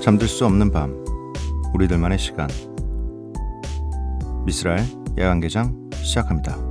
[0.00, 1.04] 잠들 수 없는 밤
[1.74, 2.48] 우리들만의 시간
[4.46, 4.82] 미스랄
[5.18, 6.69] 야간개장 시작합니다.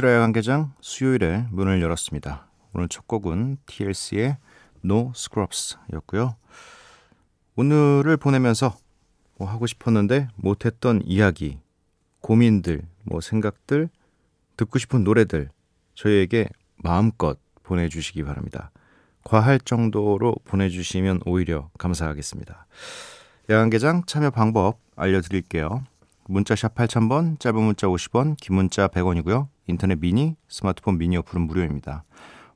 [0.00, 2.46] 미스라 야간개장 수요일에 문을 열었습니다.
[2.72, 4.38] 오늘 첫 곡은 TLC의
[4.82, 6.36] No Scrubs였고요.
[7.56, 8.74] 오늘을 보내면서
[9.36, 11.58] 뭐 하고 싶었는데 못했던 이야기,
[12.20, 13.90] 고민들, 뭐 생각들,
[14.56, 15.50] 듣고 싶은 노래들
[15.94, 18.70] 저희에게 마음껏 보내주시기 바랍니다.
[19.22, 22.66] 과할 정도로 보내주시면 오히려 감사하겠습니다.
[23.50, 25.84] 야간개장 참여 방법 알려드릴게요.
[26.26, 29.48] 문자 샵 8000번, 짧은 문자 50원, 긴 문자 100원이고요.
[29.70, 32.04] 인터넷 미니, 스마트폰 미니 어플은 무료입니다.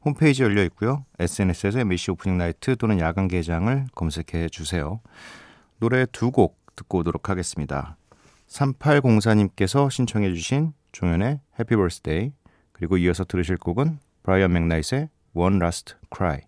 [0.05, 1.07] 홈페이지 열려 있고요.
[1.19, 5.01] SNS에서 MBC Opening Night 또는 야간 개장을 검색해 주세요.
[5.79, 7.97] 노래 두 곡 듣고 오도록 하겠습니다.
[8.49, 12.33] 3804님께서 신청해 주신 종현의 Happy Birthday
[12.73, 16.41] 그리고 이어서 들으실 곡은 브라이언 맥나잇의 One Last Cry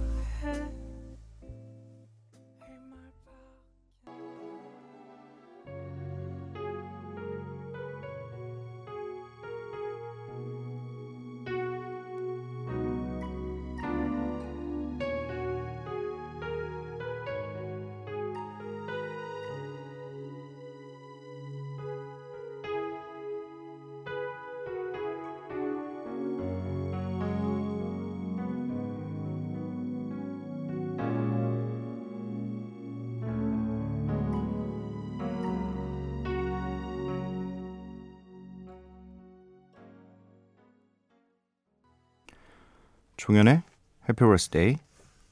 [43.27, 43.61] 종현의
[44.09, 44.77] Happy Birthday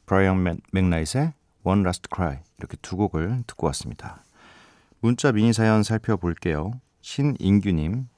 [0.06, 1.32] 브라이언 맥- 맥나잇의
[1.62, 4.24] One Last Cry 이렇게 두 곡을 듣고 왔습니다.
[5.00, 6.72] 문자 미니 사연 살펴볼게요.
[7.02, 8.08] 신인규님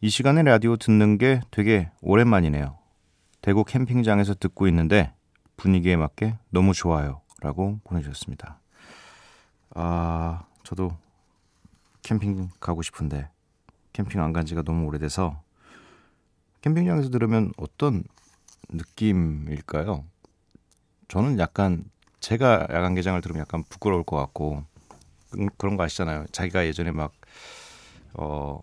[0.00, 2.78] 이 시간에 라디오 듣는 게 되게 오랜만이네요.
[3.42, 5.12] 대구 캠핑장에서 듣고 있는데
[5.58, 7.20] 분위기에 맞게 너무 좋아요.
[7.42, 8.58] 라고 보내주셨습니다.
[9.74, 10.96] 아, 저도
[12.02, 13.28] 캠핑 가고 싶은데
[13.92, 15.42] 캠핑 안 간 지가 너무 오래돼서
[16.62, 18.04] 캠핑장에서 들으면 어떤
[18.70, 20.04] 느낌일까요?
[21.08, 21.84] 저는 약간
[22.20, 24.64] 제가 야간 개장을 들으면 약간 부끄러울 것 같고
[25.30, 26.26] 그- 그런 거 아시잖아요.
[26.32, 27.12] 자기가 예전에 막
[28.14, 28.62] 어,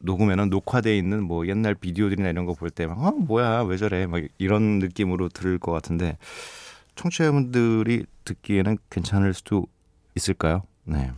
[0.00, 4.06] 녹음에는 녹화돼 있는 뭐 옛날 비디오들이나 이런 거 볼 때 막 어, 뭐야 왜 저래
[4.06, 6.18] 막 이런 느낌으로 들을 것 같은데
[6.96, 9.66] 청취자분들이 듣기에는 괜찮을 수도
[10.16, 10.62] 있을까요?
[10.84, 11.12] 네.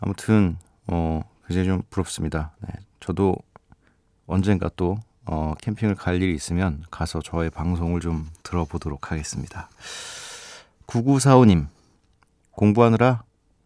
[0.00, 0.56] 아무튼
[0.86, 2.52] 어 굉장히 좀 부럽습니다.
[2.60, 2.68] 네.
[3.00, 3.36] 저도
[4.26, 9.68] 언젠가 또 어, 캠핑을 갈 일이 있으면 가서 저의 방송을 좀 들어보도록 하겠습니다.
[10.86, 11.66] 9945님,
[12.50, 13.22] 공부하느라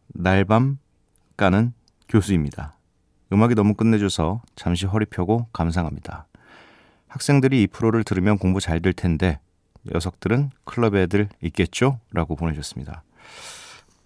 [0.09, 0.79] 날밤
[1.37, 1.73] 까는
[2.09, 2.77] 교수입니다.
[3.33, 6.27] 음악이 너무 끝내줘서 잠시 허리 펴고 감상합니다.
[7.09, 9.41] 학생들이 이 프로를 들으면 공부 잘 될 텐데
[9.87, 12.01] 녀석들은 클럽 애들 있겠죠?
[12.13, 13.03] 라고 보내주셨습니다.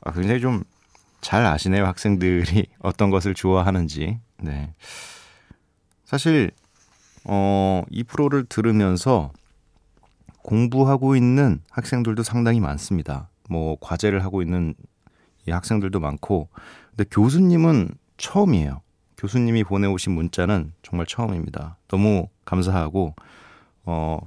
[0.02, 0.64] 아, 굉장히 좀
[1.20, 1.84] 잘 아시네요.
[1.86, 4.18] 학생들이 어떤 것을 좋아하는지.
[4.38, 4.74] 네.
[6.04, 6.50] 사실
[7.24, 9.32] 어, 이 프로를 들으면서
[10.42, 13.28] 공부하고 있는 학생들도 상당히 많습니다.
[13.48, 14.74] 뭐 과제를 하고 있는
[15.46, 16.48] 이 학생들도 많고
[16.90, 18.82] 근데 교수님은 처음이에요.
[19.16, 21.76] 교수님이 보내오신 문자는 정말 처음입니다.
[21.88, 23.14] 너무 감사하고
[23.84, 24.18] 어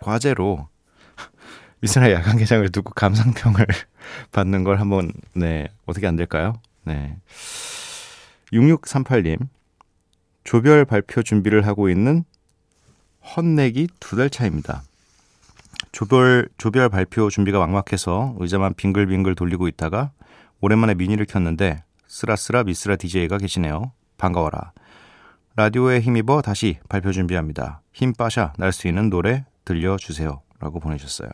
[0.00, 0.68] 과제로
[1.80, 3.66] 미스라 야간 개장을 두고 감상평을
[4.32, 6.54] 받는 걸 한번 네 어떻게 안 될까요?
[6.84, 7.16] 네
[8.52, 9.48] 6638님
[10.44, 12.24] 조별 발표 준비를 하고 있는
[13.34, 14.82] 헛내기 두 달 차입니다.
[15.92, 20.10] 조별 조별 발표 준비가 막막해서 의자만 빙글빙글 돌리고 있다가
[20.60, 23.92] 오랜만에 미니를 켰는데 쓰라쓰라 미스라 DJ가 계시네요.
[24.18, 24.72] 반가워라.
[25.56, 27.80] 라디오에 힘입어 다시 발표 준비합니다.
[27.92, 30.42] 힘 빠샤 날 수 있는 노래 들려주세요.
[30.60, 31.28] 라고 보내주셨어요.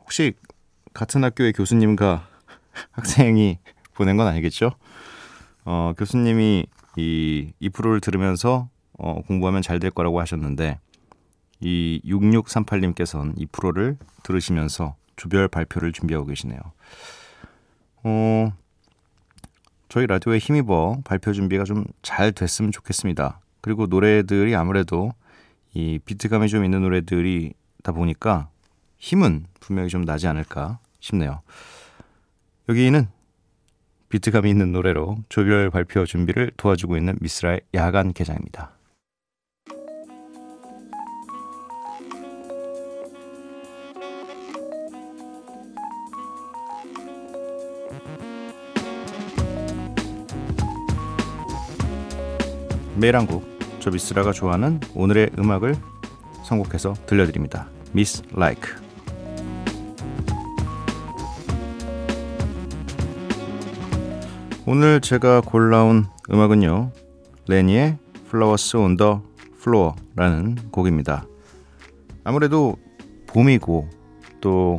[0.00, 0.34] 혹시
[0.94, 2.26] 같은 학교의 교수님과
[2.92, 3.58] 학생이
[3.94, 4.70] 보낸 건 아니겠죠?
[5.64, 6.66] 어, 교수님이
[6.96, 8.68] 이, 이 프로를 들으면서
[9.02, 10.78] 어, 공부하면 잘 될 거라고 하셨는데
[11.60, 16.58] 이 6638님께서는 이 프로를 들으시면서 조별 발표를 준비하고 계시네요.
[18.04, 18.52] 어,
[19.88, 23.40] 저희 라디오에 힘입어 발표 준비가 좀 잘 됐으면 좋겠습니다.
[23.60, 25.12] 그리고 노래들이 아무래도
[25.74, 28.48] 이 비트감이 좀 있는 노래들이다 보니까
[28.98, 31.42] 힘은 분명히 좀 나지 않을까 싶네요.
[32.68, 33.06] 여기는
[34.08, 38.72] 비트감이 있는 노래로 조별 발표 준비를 도와주고 있는 미스라의 야간 개장입니다.
[53.02, 53.42] 매일 한곡
[53.80, 55.74] 저 미스라가 좋아하는 오늘의 음악을
[56.44, 57.68] 선곡해서 들려드립니다.
[57.90, 58.80] 미스 라이크
[64.66, 66.92] 오늘 제가 골라온 음악은요.
[67.48, 69.16] 레니의 Flowers on the
[69.56, 71.26] Floor라는 곡입니다.
[72.22, 72.76] 아무래도
[73.26, 73.88] 봄이고
[74.40, 74.78] 또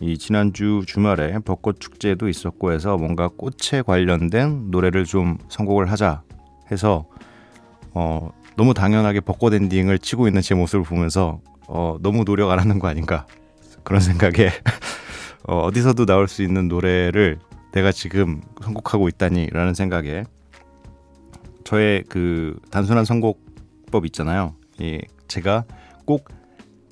[0.00, 6.22] 이 지난주 주말에 벚꽃 축제도 있었고 해서 뭔가 꽃에 관련된 노래를 좀 선곡을 하자
[6.72, 7.06] 해서
[7.94, 12.78] 어 너무 당연하게 벚꽃 엔딩을 치고 있는 제 모습을 보면서 어 너무 노력 안 하는
[12.78, 13.26] 거 아닌가
[13.84, 14.50] 그런 생각에
[15.46, 17.38] 어, 어디서도 나올 수 있는 노래를
[17.72, 20.24] 내가 지금 선곡하고 있다니라는 생각에
[21.64, 24.54] 저의 그 단순한 선곡법 있잖아요.
[24.80, 25.64] 예, 제가
[26.04, 26.28] 꼭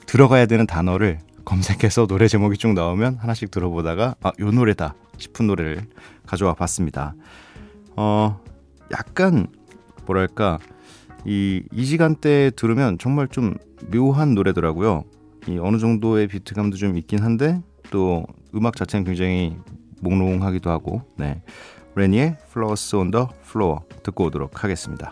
[0.07, 5.87] 들어가야 되는 단어를 검색해서 노래 제목이 쭉 나오면 하나씩 들어보다가 아, 요 노래다 싶은 노래를
[6.27, 7.15] 가져와 봤습니다.
[7.97, 8.41] 어,
[8.93, 9.47] 약간
[10.07, 10.59] 뭐랄까
[11.25, 13.55] 이, 이 시간대에 들으면 정말 좀
[13.93, 15.05] 묘한 노래더라고요.
[15.49, 17.61] 이 어느 정도의 비트감도 좀 있긴 한데
[17.91, 18.25] 또
[18.55, 19.57] 음악 자체는 굉장히
[20.01, 21.43] 몽롱하기도 하고 네
[21.95, 25.11] 레니의 Flowers on the Floor 듣고 오도록 하겠습니다.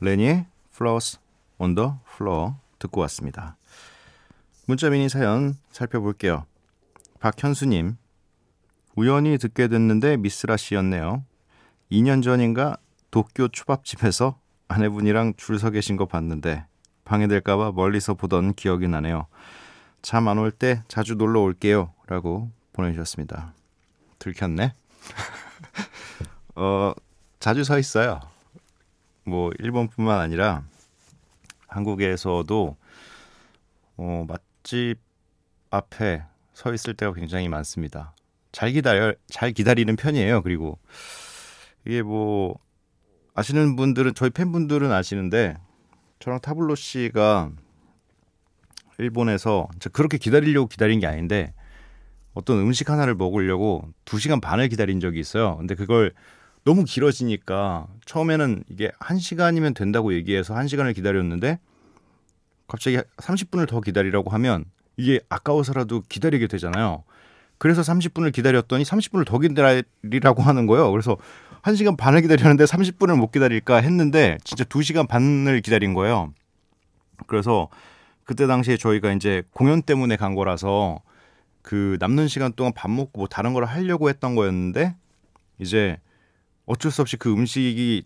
[0.00, 1.18] 레니의 Flowers
[1.58, 3.56] on the Floor 듣고 왔습니다.
[4.66, 6.44] 문자 미니 사연 살펴볼게요.
[7.20, 7.96] 박현수님,
[8.94, 11.24] 우연히 듣게 됐는데 미스라 씨였네요.
[11.90, 12.76] 2년 전인가
[13.10, 16.66] 도쿄 초밥집에서 아내분이랑 줄 서 계신 거 봤는데
[17.04, 19.26] 방해될까봐 멀리서 보던 기억이 나네요.
[20.02, 21.92] 잠 안 올 때 자주 놀러 올게요.
[22.06, 23.54] 라고 보내주셨습니다.
[24.18, 24.74] 들켰네?
[26.54, 26.92] 어,
[27.40, 28.20] 자주 서 있어요.
[29.28, 30.64] 뭐 일본뿐만 아니라
[31.66, 32.76] 한국에서도
[33.98, 34.96] 어, 맛집
[35.70, 38.14] 앞에 서 있을 때가 굉장히 많습니다.
[38.50, 40.42] 잘 기다려 잘 기다리는 편이에요.
[40.42, 40.78] 그리고
[41.86, 42.58] 이게 뭐
[43.34, 45.56] 아시는 분들은 저희 팬분들은 아시는데
[46.18, 47.52] 저랑 타블로 씨가
[48.98, 51.54] 일본에서 저 그렇게 기다리려고 기다린 게 아닌데
[52.34, 55.56] 어떤 음식 하나를 먹으려고 2시간 반을 기다린 적이 있어요.
[55.58, 56.12] 근데 그걸
[56.68, 61.58] 너무 길어지니까 처음에는 이게 1시간이면 된다고 얘기해서 1시간을 기다렸는데
[62.66, 64.66] 갑자기 30분을 더 기다리라고 하면
[64.98, 67.04] 이게 아까워서라도 기다리게 되잖아요.
[67.56, 70.90] 그래서 30분을 기다렸더니 30분을 더 기다리라고 하는 거예요.
[70.90, 71.16] 그래서
[71.62, 76.34] 1시간 반을 기다렸는데 30분을 못 기다릴까 했는데 진짜 2시간 반을 기다린 거예요.
[77.26, 77.68] 그래서
[78.24, 81.00] 그때 당시에 저희가 이제 공연 때문에 간 거라서
[81.62, 84.96] 그 남는 시간 동안 밥 먹고 뭐 다른 걸 하려고 했던 거였는데
[85.60, 85.96] 이제
[86.68, 88.04] 어쩔 수 없이 그 음식이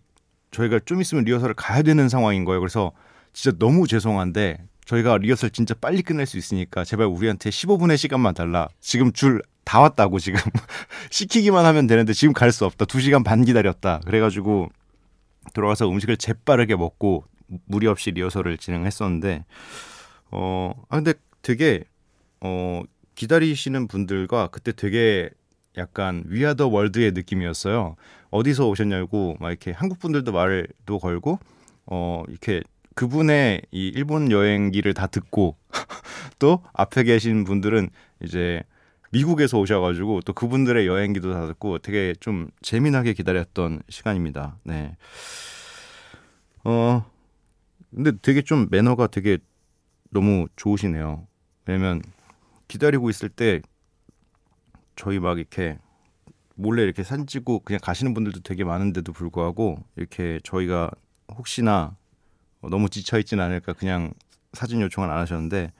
[0.51, 2.59] 저희가 좀 있으면 리허설을 가야 되는 상황인 거예요.
[2.59, 2.91] 그래서
[3.33, 8.67] 진짜 너무 죄송한데 저희가 리허설 진짜 빨리 끝낼 수 있으니까 제발 우리한테 15분의 시간만 달라.
[8.79, 10.39] 지금 줄 다 왔다고 지금
[11.09, 12.83] 시키기만 하면 되는데 지금 갈 수 없다.
[12.85, 14.01] 2시간 반 기다렸다.
[14.05, 14.69] 그래가지고
[15.53, 17.25] 들어가서 음식을 재빠르게 먹고
[17.65, 19.45] 무리 없이 리허설을 진행했었는데
[20.31, 21.83] 어 아 근데 되게
[22.41, 22.81] 어
[23.15, 25.29] 기다리시는 분들과 그때 되게
[25.77, 27.95] 약간 위아더 월드의 느낌이었어요.
[28.29, 31.39] 어디서 오셨냐고 막 이렇게 한국 분들도 말도 걸고
[31.85, 32.61] 어 이렇게
[32.95, 35.57] 그분의 이 일본 여행기를 다 듣고
[36.39, 37.89] 또 앞에 계신 분들은
[38.23, 38.63] 이제
[39.11, 44.57] 미국에서 오셔가지고 또 그분들의 여행기도 다 듣고 되게 좀 재미나게 기다렸던 시간입니다.
[44.63, 44.97] 네.
[46.63, 47.05] 어,
[47.93, 49.37] 근데 되게 좀 매너가 되게
[50.09, 51.27] 너무 좋으시네요.
[51.65, 52.01] 왜냐면
[52.67, 53.61] 기다리고 있을 때
[54.95, 55.77] 저희 막 이렇게
[56.55, 60.91] 몰래 이렇게 찍고 그냥 가시는 분들도 되게 많은데도 불구하고 이렇게 저희가
[61.35, 61.95] 혹시나
[62.61, 64.13] 너무 지쳐 있진 않을까 그냥
[64.53, 65.71] 사진 요청을 안 하셨는데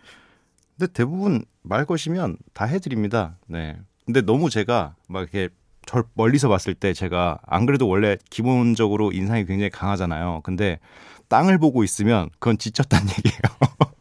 [0.77, 3.37] 근데 대부분 말 거시면 다 해드립니다.
[3.47, 3.77] 네.
[4.05, 5.49] 근데 너무 제가 막 이렇게
[5.85, 10.41] 절 멀리서 봤을 때 제가 안 그래도 원래 기본적으로 인상이 굉장히 강하잖아요.
[10.43, 10.79] 근데
[11.27, 13.92] 땅을 보고 있으면 그건 지쳤다는 얘기예요.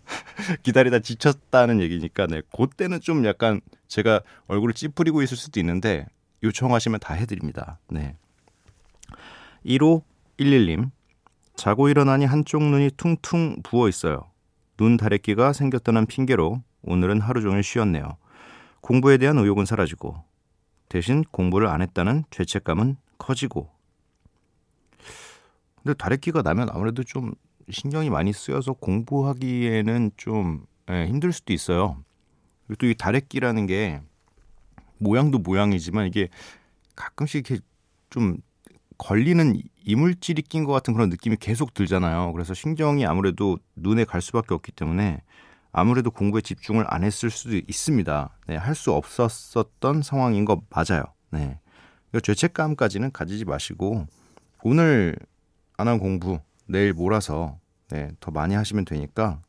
[0.62, 2.42] 기다리다 지쳤다는 얘기니까 네.
[2.56, 6.06] 그때는 좀 약간 제가 얼굴을 찌푸리고 있을 수도 있는데
[6.42, 7.78] 요청하시면 다 해드립니다.
[7.88, 8.16] 네.
[9.64, 10.90] 1511님
[11.54, 14.30] 자고 일어나니 한쪽 눈이 퉁퉁 부어 있어요.
[14.76, 18.16] 눈 다래끼가 생겼다는 핑계로 오늘은 하루 종일 쉬었네요.
[18.80, 20.24] 공부에 대한 의욕은 사라지고
[20.88, 23.70] 대신 공부를 안 했다는 죄책감은 커지고
[25.82, 27.32] 근데 다래끼가 나면 아무래도 좀
[27.70, 32.02] 신경이 많이 쓰여서 공부하기에는 좀 예, 힘들 수도 있어요.
[32.66, 34.00] 그리고 또 이 다래끼라는 게
[34.98, 36.28] 모양도 모양이지만 이게
[36.96, 37.62] 가끔씩 이렇게
[38.10, 38.38] 좀
[38.98, 42.32] 걸리는 이물질이 낀 것 같은 그런 느낌이 계속 들잖아요.
[42.32, 45.20] 그래서 신경이 아무래도 눈에 갈 수밖에 없기 때문에
[45.72, 48.38] 아무래도 공부에 집중을 안 했을 수도 있습니다.
[48.46, 51.04] 네, 할 수 없었었던 상황인 거 맞아요.
[51.30, 51.58] 네.
[52.22, 54.06] 죄책감까지는 가지지 마시고
[54.62, 55.16] 오늘
[55.78, 56.38] 안 한 공부
[56.72, 57.58] 내일 몰아서
[57.90, 59.40] 네, 더 많이 하시면 되니까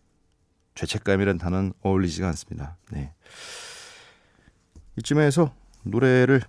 [0.76, 2.76] 죄책감이란 단어는 어울리지가 않습니다.
[2.92, 3.14] 네.
[4.98, 5.54] 이쯤에서
[5.84, 6.42] 노래를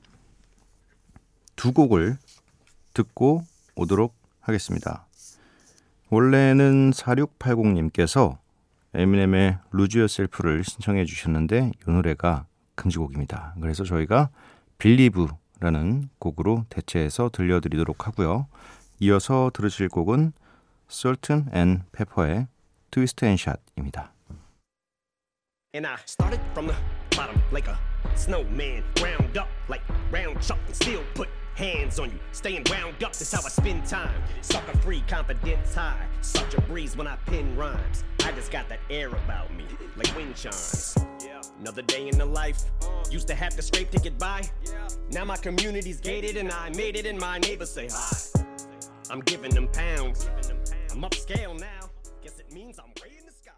[1.54, 2.16] 두 곡을
[2.92, 3.44] 듣고
[3.76, 5.06] 오도록 하겠습니다.
[6.10, 8.38] 원래는 4680님께서
[8.94, 13.54] 에미넴의 루즈 요셀프를 신청해 주셨는데 이 노래가 금지곡입니다.
[13.60, 14.30] 그래서 저희가
[14.78, 18.48] 빌리브라는 곡으로 대체해서 들려드리도록 하고요.
[19.00, 20.32] 이어서 들으실 곡은
[20.87, 22.47] 솔튼 앤 페퍼의
[22.91, 24.11] 트위스트 앤 샷입니다.
[25.73, 26.75] And I started from the
[27.15, 27.77] bottom like a
[28.15, 32.19] snowman, ground up like round chuck and still put hands on you.
[32.31, 34.23] Staying wound up, that's how I spend time.
[34.41, 36.07] Sucker free, confidence high.
[36.21, 38.03] Such a breeze when I pen rhymes.
[38.23, 40.97] I just got that air about me, like wind chimes.
[41.59, 42.63] Another day in the life.
[43.11, 44.49] Used to have to scrape to get by.
[45.11, 48.17] Now my community's gated and I made it and my neighbors say hi.
[49.10, 50.28] I'm giving them pounds.
[50.90, 51.90] I'm upscale now.
[52.22, 53.52] Guess it means I'm way in the sky.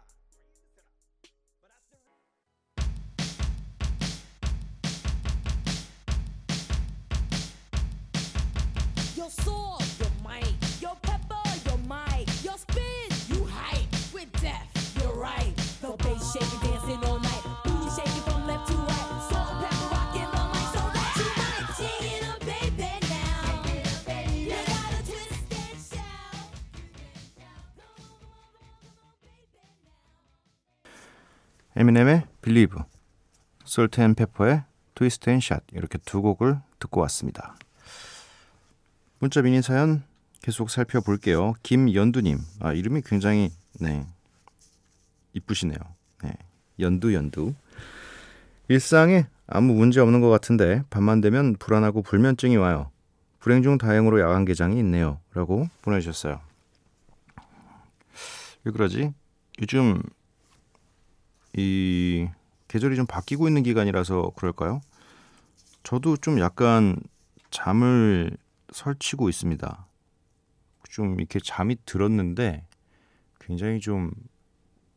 [32.57, 32.79] Believe,
[33.65, 34.63] Salt-N-Pepa의
[34.95, 37.55] Twist and Shout 이렇게 두 곡을 듣고 왔습니다.
[39.19, 40.03] 문자 미니 사연
[40.41, 41.53] 계속 살펴볼게요.
[41.61, 44.07] 김연두님, 아 이름이 굉장히 네
[45.33, 45.77] 이쁘시네요.
[46.23, 46.33] 네,
[46.79, 47.53] 연두 연두.
[48.69, 52.89] 일상에 아무 문제 없는 것 같은데 밤만 되면 불안하고 불면증이 와요.
[53.37, 56.41] 불행 중 다행으로 야간 개장이 있네요.라고 보내주셨어요.
[58.63, 59.13] 왜 그러지?
[59.61, 60.01] 요즘
[61.55, 62.27] 이
[62.67, 64.81] 계절이 좀 바뀌고 있는 기간이라서 그럴까요?
[65.83, 66.97] 저도 좀 약간
[67.49, 68.35] 잠을
[68.71, 69.85] 설치고 있습니다.
[70.89, 72.65] 좀 이렇게 잠이 들었는데
[73.39, 74.11] 굉장히 좀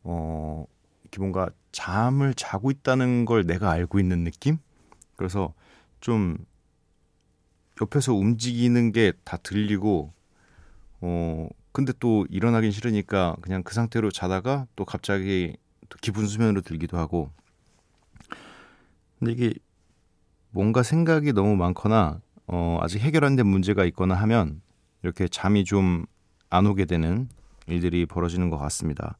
[0.03, 0.65] 어,
[1.03, 4.57] 이렇게 뭔가 잠을 자고 있다는 걸 내가 알고 있는 느낌?
[5.15, 5.53] 그래서
[6.01, 6.37] 좀
[7.81, 10.13] 옆에서 움직이는 게 다 들리고
[11.01, 15.55] 어 근데 또 일어나긴 싫으니까 그냥 그 상태로 자다가 또 갑자기
[15.89, 17.31] 또 기분 수면으로 들기도 하고
[19.21, 19.53] 근데 이게
[20.49, 24.61] 뭔가 생각이 너무 많거나 어 아직 해결 안 된 문제가 있거나 하면
[25.03, 26.05] 이렇게 잠이 좀
[26.53, 27.29] 안 오게 되는
[27.67, 29.17] 일들이 벌어지는 것 같습니다.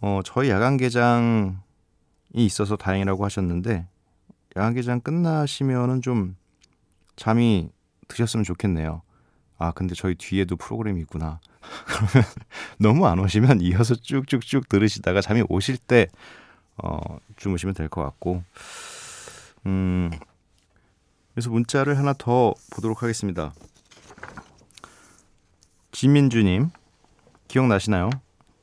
[0.00, 1.56] 어 저희 야간 개장이
[2.34, 3.88] 있어서 다행이라고 하셨는데
[4.56, 6.36] 야간 개장 끝나시면은 좀
[7.16, 7.70] 잠이
[8.08, 9.02] 드셨으면 좋겠네요.
[9.58, 11.40] 아, 근데 저희 뒤에도 프로그램이 있구나.
[11.86, 12.28] 그러면
[12.78, 16.06] 너무 안 오시면 이어서 쭉쭉쭉 들으시다가 잠이 오실 때
[16.82, 16.98] 어,
[17.36, 18.42] 주무시면 될 것 같고.
[19.66, 20.10] 음.
[21.32, 23.52] 그래서 문자를 하나 더 보도록 하겠습니다.
[25.92, 26.70] 지민주님,
[27.48, 28.10] 기억나시나요?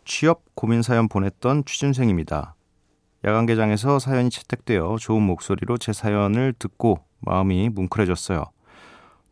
[0.06, 2.56] 취업 고민 사연 보냈던 취준생입니다.
[3.26, 8.46] 야간 개장에서 사연이 채택되어 좋은 목소리로 제 사연을 듣고 마음이 뭉클해졌어요.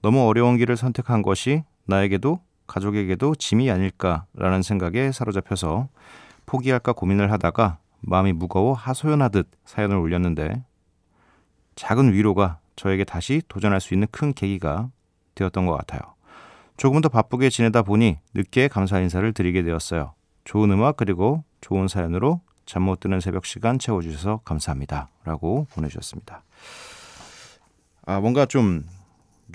[0.01, 5.88] 너무 어려운 길을 선택한 것이 나에게도 가족에게도 짐이 아닐까라는 생각에 사로잡혀서
[6.45, 10.63] 포기할까 고민을 하다가 마음이 무거워 하소연하듯 사연을 올렸는데
[11.75, 14.89] 작은 위로가 저에게 다시 도전할 수 있는 큰 계기가
[15.36, 16.01] 되었던 것 같아요.
[16.77, 20.13] 조금 더 바쁘게 지내다 보니 늦게 감사 인사를 드리게 되었어요.
[20.44, 25.10] 좋은 음악 그리고 좋은 사연으로 잠 못 드는 새벽 시간 채워주셔서 감사합니다.
[25.24, 26.44] 라고 보내주셨습니다.
[28.05, 28.86] 아, 뭔가 좀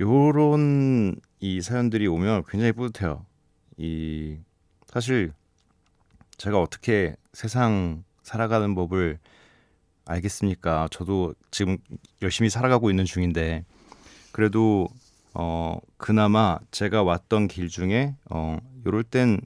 [0.00, 3.24] 요런 이 사연들이 오면 굉장히 뿌듯해요.
[3.76, 4.38] 이
[4.86, 5.32] 사실
[6.36, 9.18] 제가 어떻게 세상 살아가는 법을
[10.10, 10.88] 알겠습니까?
[10.90, 11.78] 저도 지금
[12.22, 13.64] 열심히 살아가고 있는 중인데
[14.32, 14.88] 그래도
[15.34, 19.40] 어 그나마 제가 왔던 길 중에 어 요럴 땐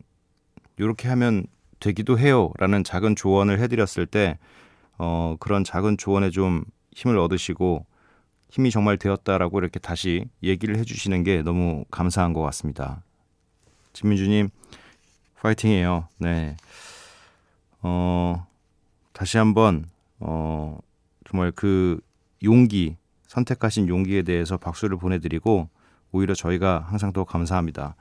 [0.81, 1.47] 요렇게 하면
[1.81, 4.39] 되기도 해요라는 작은 조언을 해드렸을 때
[4.99, 7.85] 어 그런 작은 조언에 좀 힘을 얻으시고
[8.51, 13.03] 힘이 정말 되었다라고 이렇게 다시 얘기를 해주시는 게 너무 감사한 것 같습니다.
[13.93, 14.51] 진민주님
[15.41, 16.09] 파이팅이에요.
[16.19, 16.57] 네.
[17.83, 18.47] 어
[19.13, 19.87] 다시 한번
[20.25, 20.79] 어
[21.29, 22.01] 정말 그
[22.43, 22.97] 용기
[23.29, 25.69] 선택하신 용기에 대해서 박수를 보내드리고
[26.13, 27.95] 오히려 저희가 항상 더 감사합니다.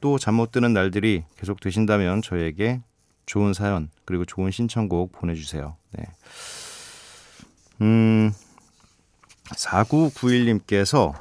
[0.00, 2.82] 또 잠 못 드는 날들이 계속 되신다면 저희에게
[3.26, 5.76] 좋은 사연 그리고 좋은 신청곡 보내주세요.
[5.92, 6.04] 네.
[7.80, 8.32] 음
[9.46, 11.14] 4991님께서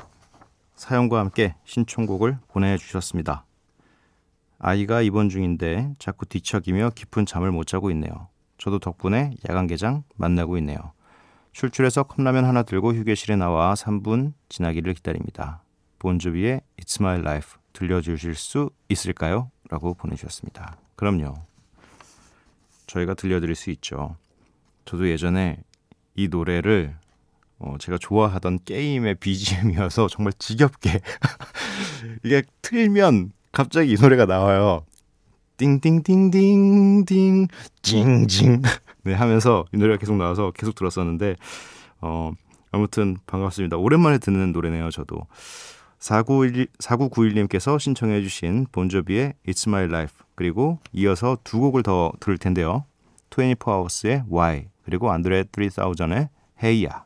[0.76, 3.46] 사연과 함께 신청곡을 보내주셨습니다.
[4.60, 8.28] 아이가 입원 중인데 자꾸 뒤척이며 깊은 잠을 못 자고 있네요.
[8.58, 10.78] 저도 덕분에 야간 개장 만나고 있네요.
[11.54, 15.64] 출출해서 컵라면 하나 들고 휴게실에 나와 3분 지나기를 기다립니다.
[16.00, 19.52] 본조비의 It's My Life 들려주실 수 있을까요?
[19.70, 20.78] 라고 보내주셨습니다.
[20.96, 21.36] 그럼요.
[22.88, 24.16] 저희가 들려드릴 수 있죠.
[24.86, 25.58] 저도 예전에
[26.16, 26.96] 이 노래를
[27.58, 31.00] 어, 제가 좋아하던 게임의 BGM이어서 정말 지겹게
[32.24, 34.86] 이게 틀면 갑자기 이 노래가 나와요.
[35.58, 37.48] 띵띵띵띵띵
[37.82, 38.62] 징징
[39.04, 41.36] 네 하면서 이 노래가 계속 나와서 계속 들었었는데
[42.02, 42.32] 어
[42.76, 43.78] 아무튼 반갑습니다.
[43.78, 45.28] 오랜만에 듣는 노래네요, 저도.
[46.00, 52.84] 4991, 4991님께서 신청해 주신 본조비의 It's My Life 그리고 이어서 두 곡을 더 들을 텐데요.
[53.30, 56.30] 24hours의 Why 그리고 안드레 3000의
[56.62, 57.06] Hey야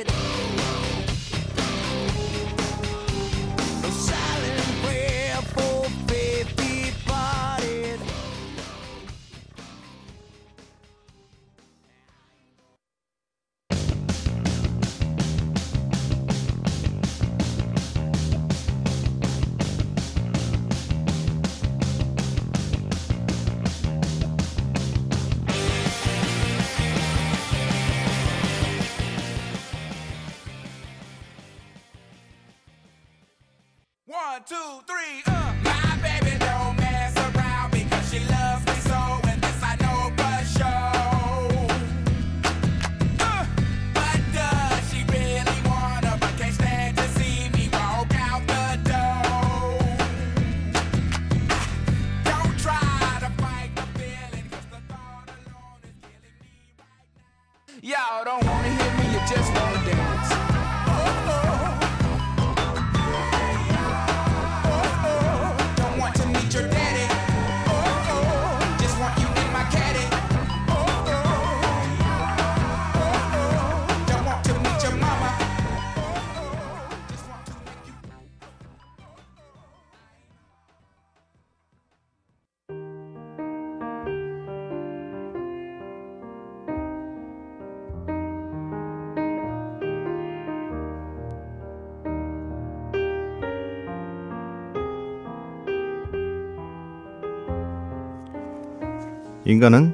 [99.51, 99.93] 인간은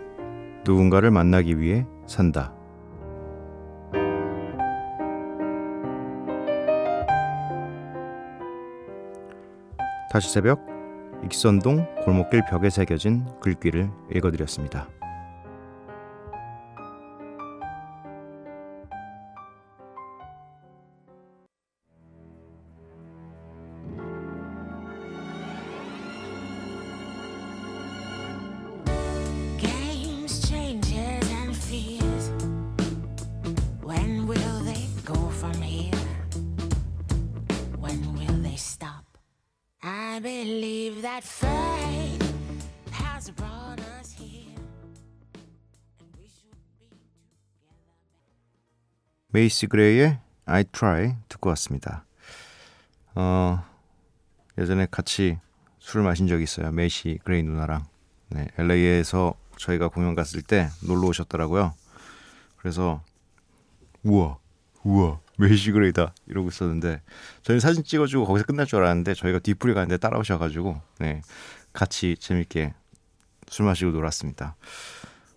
[0.65, 2.53] 누군가를 만나기 위해 산다.
[10.11, 10.63] 다시 새벽
[11.25, 14.89] 익선동 골목길 벽에 새겨진 글귀를 읽어드렸습니다.
[49.38, 52.06] 메이시 그레이의 I Try 듣고 왔습니다.
[53.13, 53.63] 어,
[54.58, 55.38] 예전에 같이
[55.78, 56.71] 술 마신 적이 있어요.
[56.71, 57.86] 메이시 그레이 누나랑.
[58.30, 61.76] 네, LA에서 저희가 공연 갔을 때 놀러 오셨더라고요.
[62.58, 63.04] 그래서
[64.02, 64.39] 우와,
[64.84, 67.04] 우와, 메이시 그레이다 이러고 있었는데
[67.43, 71.21] 저희는 사진 찍어주고 거기서 끝날 줄 알았는데 저희가 뒤풀이 가는데 따라오셔가지고 네,
[71.73, 72.73] 같이 재밌게
[73.50, 74.56] 술 마시고 놀았습니다.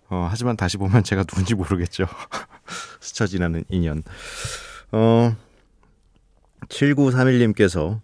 [0.08, 2.06] 어, 하지만 다시 보면 제가 누군지 모르겠죠.
[3.00, 4.02] 스쳐 지나는 인연.
[4.92, 5.34] 어,
[6.68, 8.00] 7931님께서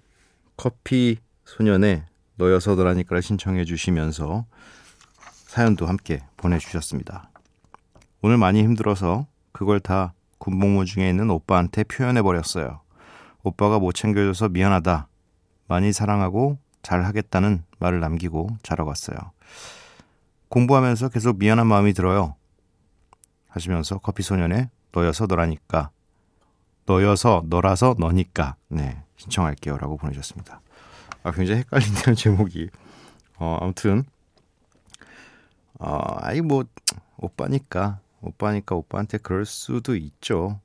[0.57, 2.05] 커피 소년의
[2.37, 4.47] 너여서 너라니까를 신청해 주시면서
[5.47, 7.31] 사연도 함께 보내주셨습니다.
[8.23, 12.81] 오늘 많이 힘들어서 그걸 다 군복무 중에 있는 오빠한테 표현해 버렸어요.
[13.43, 15.09] 오빠가 못 챙겨줘서 미안하다.
[15.69, 19.17] 많이 사랑하고 잘 하겠다는 말을 남기고 자러 갔어요.
[20.49, 22.37] 공부하면서 계속 미안한 마음이 들어요.
[23.57, 25.91] 하시면서 커피 소년의 너여서 너라니까
[26.85, 30.61] 너여서 너라서 너니까 네 신청할게요라고 보내주셨습니다.
[31.23, 32.69] 아 굉장히 헷갈리네요 제목이.
[33.39, 34.05] 어 아무튼
[35.79, 36.65] 어 아이 뭐
[37.17, 40.61] 오빠니까 오빠니까 오빠한테 그럴 수도 있죠.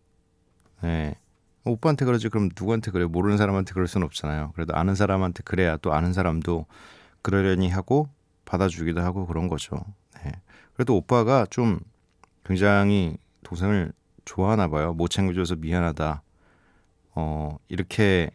[0.81, 1.15] 네
[1.63, 4.51] 오빠한테 그러지 그럼 누구한테 그래 모르는 사람한테 그럴 수는 없잖아요.
[4.53, 6.65] 그래도 아는 사람한테 그래야 또 아는 사람도
[7.21, 8.09] 그러려니 하고
[8.45, 9.77] 받아주기도 하고 그런 거죠.
[10.23, 10.31] 네.
[10.73, 11.79] 그래도 오빠가 좀
[12.45, 13.93] 굉장히 동생을
[14.25, 14.93] 좋아하나 봐요.
[14.93, 16.21] 못 챙겨줘서 미안하다.
[17.15, 18.31] 어, 이렇게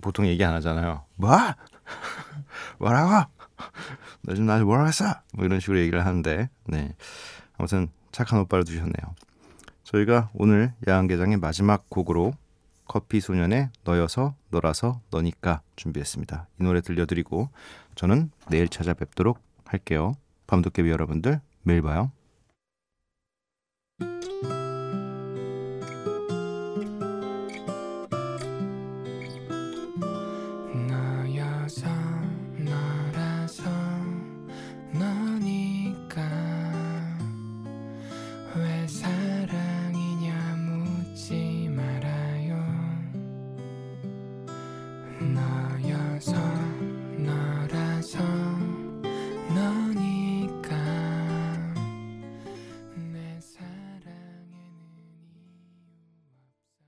[0.00, 1.04] 보통 얘기 안 하잖아요.
[1.16, 1.30] 뭐?
[2.78, 3.30] 뭐라고?
[4.22, 5.04] 너 지금 나한테 뭐라고 했어?
[5.34, 6.94] 뭐 이런 식으로 얘기를 하는데, 네.
[7.56, 9.14] 아무튼 착한 오빠를 두셨네요.
[9.82, 12.34] 저희가 오늘 야간개장의 마지막 곡으로
[12.86, 16.46] 커피 소년의 너여서 너라서 너니까 준비했습니다.
[16.60, 17.50] 이 노래 들려드리고
[17.94, 20.14] 저는 내일 찾아뵙도록 할게요.
[20.46, 22.10] 밤도깨비 여러분들 매일 봐요.
[24.00, 24.57] Música